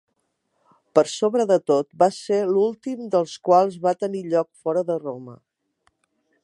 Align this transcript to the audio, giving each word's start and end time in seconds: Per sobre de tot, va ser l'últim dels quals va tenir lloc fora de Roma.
Per 0.99 1.03
sobre 1.15 1.45
de 1.51 1.57
tot, 1.71 1.89
va 2.03 2.07
ser 2.15 2.39
l'últim 2.55 3.05
dels 3.17 3.35
quals 3.49 3.79
va 3.87 3.95
tenir 4.05 4.27
lloc 4.33 4.51
fora 4.65 4.87
de 4.89 4.97
Roma. 5.05 5.37